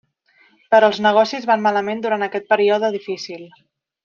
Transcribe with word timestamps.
Però 0.75 0.87
els 0.93 1.01
negocis 1.07 1.45
van 1.51 1.63
malament 1.67 2.01
durant 2.07 2.29
aquest 2.29 2.49
període 2.55 2.91
difícil. 2.97 3.47